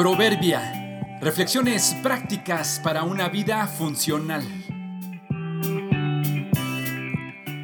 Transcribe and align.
Proverbia. 0.00 1.18
Reflexiones 1.20 1.94
prácticas 2.02 2.80
para 2.82 3.02
una 3.02 3.28
vida 3.28 3.66
funcional. 3.66 4.42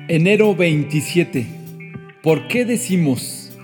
Enero 0.06 0.54
27. 0.54 1.46
¿Por 2.22 2.46
qué 2.46 2.66
decimos? 2.66 3.56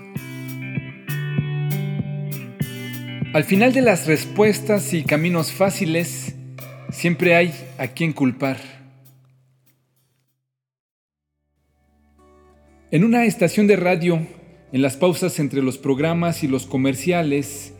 Al 3.35 3.43
final 3.43 3.73
de 3.73 3.83
las 3.83 4.07
respuestas 4.07 4.91
y 4.95 5.03
caminos 5.03 5.51
fáciles, 5.51 6.33
siempre 6.89 7.35
hay 7.35 7.53
a 7.77 7.89
quien 7.89 8.11
culpar. 8.11 8.57
En 12.89 13.03
una 13.03 13.25
estación 13.25 13.67
de 13.67 13.75
radio, 13.75 14.25
en 14.71 14.81
las 14.81 14.97
pausas 14.97 15.37
entre 15.37 15.61
los 15.61 15.77
programas 15.77 16.43
y 16.43 16.47
los 16.47 16.65
comerciales, 16.65 17.73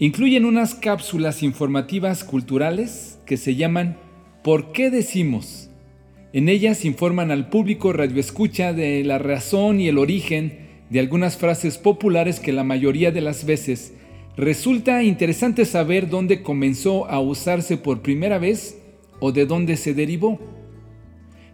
Incluyen 0.00 0.44
unas 0.44 0.74
cápsulas 0.74 1.44
informativas 1.44 2.24
culturales 2.24 3.20
que 3.26 3.36
se 3.36 3.54
llaman 3.54 3.96
¿Por 4.42 4.72
qué 4.72 4.90
decimos? 4.90 5.70
En 6.32 6.48
ellas 6.48 6.84
informan 6.84 7.30
al 7.30 7.48
público 7.48 7.92
radioescucha 7.92 8.72
de 8.72 9.04
la 9.04 9.18
razón 9.18 9.80
y 9.80 9.86
el 9.86 9.98
origen 9.98 10.58
de 10.90 10.98
algunas 10.98 11.36
frases 11.36 11.78
populares 11.78 12.40
que 12.40 12.52
la 12.52 12.64
mayoría 12.64 13.12
de 13.12 13.20
las 13.20 13.46
veces 13.46 13.94
resulta 14.36 15.04
interesante 15.04 15.64
saber 15.64 16.08
dónde 16.08 16.42
comenzó 16.42 17.06
a 17.06 17.20
usarse 17.20 17.76
por 17.76 18.02
primera 18.02 18.38
vez 18.38 18.76
o 19.20 19.30
de 19.30 19.46
dónde 19.46 19.76
se 19.76 19.94
derivó. 19.94 20.40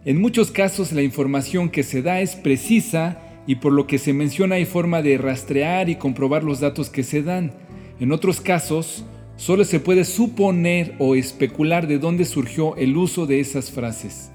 En 0.03 0.19
muchos 0.19 0.49
casos 0.49 0.91
la 0.93 1.03
información 1.03 1.69
que 1.69 1.83
se 1.83 2.01
da 2.01 2.21
es 2.21 2.35
precisa 2.35 3.21
y 3.45 3.57
por 3.57 3.71
lo 3.71 3.85
que 3.85 3.99
se 3.99 4.13
menciona 4.13 4.55
hay 4.55 4.65
forma 4.65 5.03
de 5.03 5.19
rastrear 5.19 5.89
y 5.89 5.95
comprobar 5.95 6.43
los 6.43 6.59
datos 6.59 6.89
que 6.89 7.03
se 7.03 7.21
dan 7.21 7.60
en 8.01 8.11
otros 8.11 8.41
casos, 8.41 9.05
solo 9.37 9.63
se 9.63 9.79
puede 9.79 10.05
suponer 10.05 10.95
o 10.97 11.13
especular 11.13 11.87
de 11.87 11.99
dónde 11.99 12.25
surgió 12.25 12.75
el 12.75 12.97
uso 12.97 13.27
de 13.27 13.39
esas 13.39 13.69
frases. 13.69 14.31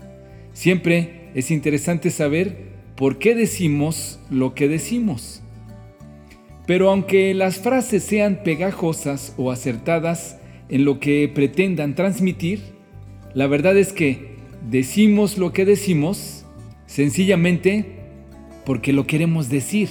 Siempre 0.53 1.31
es 1.34 1.50
interesante 1.50 2.12
saber 2.12 2.69
por 2.94 3.19
qué 3.19 3.34
decimos 3.34 4.20
lo 4.31 4.55
que 4.55 4.69
decimos. 4.69 5.42
Pero 6.64 6.91
aunque 6.91 7.34
las 7.34 7.59
frases 7.59 8.05
sean 8.05 8.44
pegajosas 8.44 9.34
o 9.37 9.50
acertadas 9.50 10.39
en 10.69 10.84
lo 10.84 11.00
que 11.00 11.28
pretendan 11.34 11.97
transmitir, 11.97 12.61
la 13.34 13.48
verdad 13.48 13.77
es 13.77 13.92
que 13.92 14.37
decimos 14.70 15.39
lo 15.39 15.53
que 15.53 15.64
decimos 15.64 16.44
sencillamente 16.87 17.97
porque 18.64 18.92
lo 18.92 19.09
queremos 19.09 19.48
decir. 19.48 19.89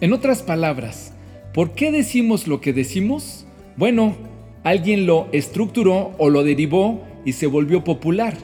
En 0.00 0.12
otras 0.12 0.42
palabras, 0.42 1.15
¿Por 1.56 1.70
qué 1.70 1.90
decimos 1.90 2.46
lo 2.46 2.60
que 2.60 2.74
decimos? 2.74 3.46
Bueno, 3.78 4.14
alguien 4.62 5.06
lo 5.06 5.26
estructuró 5.32 6.12
o 6.18 6.28
lo 6.28 6.44
derivó 6.44 7.02
y 7.24 7.32
se 7.32 7.46
volvió 7.46 7.82
popular. 7.82 8.36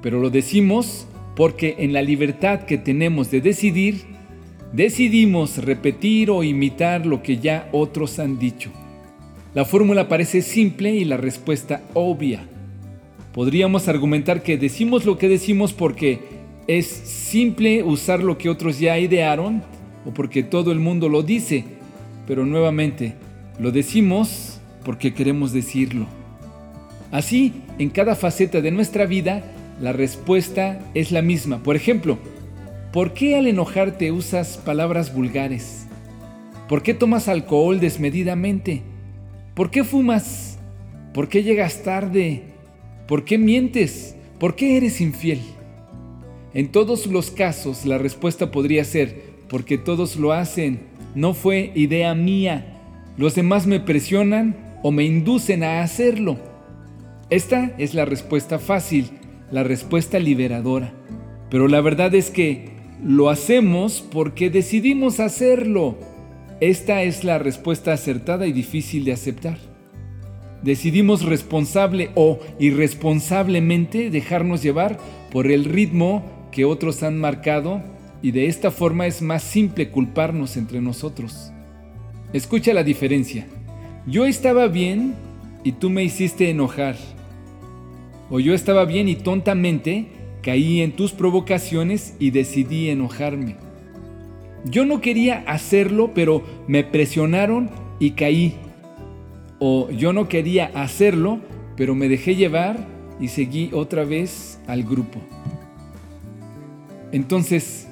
Pero 0.00 0.20
lo 0.20 0.30
decimos 0.30 1.08
porque 1.34 1.74
en 1.80 1.92
la 1.92 2.02
libertad 2.02 2.60
que 2.60 2.78
tenemos 2.78 3.32
de 3.32 3.40
decidir, 3.40 4.04
decidimos 4.72 5.58
repetir 5.58 6.30
o 6.30 6.44
imitar 6.44 7.04
lo 7.04 7.20
que 7.20 7.38
ya 7.38 7.68
otros 7.72 8.20
han 8.20 8.38
dicho. 8.38 8.70
La 9.52 9.64
fórmula 9.64 10.06
parece 10.06 10.40
simple 10.40 10.94
y 10.94 11.04
la 11.04 11.16
respuesta 11.16 11.82
obvia. 11.94 12.46
Podríamos 13.34 13.88
argumentar 13.88 14.44
que 14.44 14.56
decimos 14.56 15.04
lo 15.04 15.18
que 15.18 15.28
decimos 15.28 15.72
porque 15.72 16.20
es 16.68 16.86
simple 16.86 17.82
usar 17.82 18.22
lo 18.22 18.38
que 18.38 18.48
otros 18.50 18.78
ya 18.78 19.00
idearon 19.00 19.64
o 20.04 20.14
porque 20.14 20.44
todo 20.44 20.70
el 20.70 20.78
mundo 20.78 21.08
lo 21.08 21.24
dice 21.24 21.75
pero 22.26 22.44
nuevamente, 22.44 23.14
lo 23.58 23.70
decimos 23.70 24.60
porque 24.84 25.14
queremos 25.14 25.52
decirlo. 25.52 26.06
Así, 27.10 27.62
en 27.78 27.90
cada 27.90 28.14
faceta 28.14 28.60
de 28.60 28.70
nuestra 28.70 29.06
vida, 29.06 29.42
la 29.80 29.92
respuesta 29.92 30.80
es 30.94 31.12
la 31.12 31.22
misma. 31.22 31.62
Por 31.62 31.76
ejemplo, 31.76 32.18
¿por 32.92 33.14
qué 33.14 33.36
al 33.36 33.46
enojarte 33.46 34.12
usas 34.12 34.56
palabras 34.58 35.14
vulgares? 35.14 35.86
¿Por 36.68 36.82
qué 36.82 36.94
tomas 36.94 37.28
alcohol 37.28 37.78
desmedidamente? 37.78 38.82
¿Por 39.54 39.70
qué 39.70 39.84
fumas? 39.84 40.58
¿Por 41.14 41.28
qué 41.28 41.42
llegas 41.42 41.82
tarde? 41.82 42.42
¿Por 43.06 43.24
qué 43.24 43.38
mientes? 43.38 44.16
¿Por 44.38 44.56
qué 44.56 44.76
eres 44.76 45.00
infiel? 45.00 45.40
En 46.54 46.72
todos 46.72 47.06
los 47.06 47.30
casos 47.30 47.86
la 47.86 47.98
respuesta 47.98 48.50
podría 48.50 48.84
ser 48.84 49.22
porque 49.48 49.78
todos 49.78 50.16
lo 50.16 50.32
hacen 50.32 50.80
no 51.14 51.34
fue 51.34 51.72
idea 51.74 52.14
mía. 52.14 52.66
Los 53.16 53.34
demás 53.34 53.66
me 53.66 53.80
presionan 53.80 54.56
o 54.82 54.90
me 54.90 55.04
inducen 55.04 55.62
a 55.62 55.82
hacerlo. 55.82 56.38
Esta 57.30 57.72
es 57.78 57.94
la 57.94 58.04
respuesta 58.04 58.58
fácil, 58.58 59.10
la 59.50 59.62
respuesta 59.62 60.18
liberadora. 60.18 60.92
Pero 61.50 61.68
la 61.68 61.80
verdad 61.80 62.14
es 62.14 62.30
que 62.30 62.70
lo 63.02 63.30
hacemos 63.30 64.04
porque 64.12 64.50
decidimos 64.50 65.20
hacerlo. 65.20 65.96
Esta 66.60 67.02
es 67.02 67.24
la 67.24 67.38
respuesta 67.38 67.92
acertada 67.92 68.46
y 68.46 68.52
difícil 68.52 69.04
de 69.04 69.12
aceptar. 69.12 69.58
Decidimos 70.62 71.22
responsable 71.24 72.10
o 72.14 72.38
irresponsablemente 72.58 74.10
dejarnos 74.10 74.62
llevar 74.62 74.98
por 75.30 75.50
el 75.50 75.64
ritmo 75.64 76.24
que 76.50 76.64
otros 76.64 77.02
han 77.02 77.18
marcado 77.18 77.82
y 78.26 78.32
de 78.32 78.48
esta 78.48 78.72
forma 78.72 79.06
es 79.06 79.22
más 79.22 79.40
simple 79.40 79.88
culparnos 79.88 80.56
entre 80.56 80.80
nosotros. 80.80 81.52
Escucha 82.32 82.74
la 82.74 82.82
diferencia. 82.82 83.46
Yo 84.04 84.26
estaba 84.26 84.66
bien 84.66 85.14
y 85.62 85.70
tú 85.70 85.90
me 85.90 86.02
hiciste 86.02 86.50
enojar. 86.50 86.96
O 88.28 88.40
yo 88.40 88.52
estaba 88.52 88.84
bien 88.84 89.08
y 89.08 89.14
tontamente 89.14 90.08
caí 90.42 90.80
en 90.80 90.90
tus 90.90 91.12
provocaciones 91.12 92.16
y 92.18 92.32
decidí 92.32 92.90
enojarme. 92.90 93.54
Yo 94.64 94.84
no 94.84 95.00
quería 95.00 95.44
hacerlo, 95.46 96.10
pero 96.12 96.42
me 96.66 96.82
presionaron 96.82 97.70
y 98.00 98.10
caí. 98.10 98.56
O 99.60 99.88
yo 99.90 100.12
no 100.12 100.28
quería 100.28 100.72
hacerlo, 100.74 101.38
pero 101.76 101.94
me 101.94 102.08
dejé 102.08 102.34
llevar 102.34 102.88
y 103.20 103.28
seguí 103.28 103.70
otra 103.72 104.02
vez 104.02 104.58
al 104.66 104.82
grupo. 104.82 105.20
Entonces, 107.12 107.85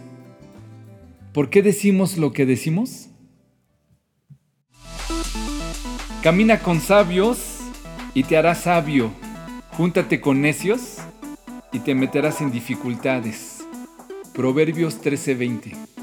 ¿Por 1.34 1.50
qué 1.50 1.62
decimos 1.62 2.16
lo 2.16 2.32
que 2.32 2.46
decimos? 2.46 3.08
Camina 6.22 6.60
con 6.60 6.80
sabios 6.80 7.58
y 8.14 8.22
te 8.22 8.36
harás 8.36 8.60
sabio. 8.62 9.10
Júntate 9.72 10.20
con 10.20 10.40
necios 10.40 10.98
y 11.72 11.80
te 11.80 11.96
meterás 11.96 12.40
en 12.40 12.52
dificultades. 12.52 13.66
Proverbios 14.32 15.02
13:20 15.02 15.93